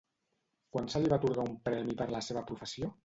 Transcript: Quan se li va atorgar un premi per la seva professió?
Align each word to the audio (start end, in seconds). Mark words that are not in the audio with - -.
Quan 0.75 0.89
se 0.93 1.01
li 1.03 1.11
va 1.13 1.19
atorgar 1.21 1.45
un 1.49 1.53
premi 1.69 1.97
per 2.01 2.09
la 2.17 2.23
seva 2.29 2.45
professió? 2.51 2.91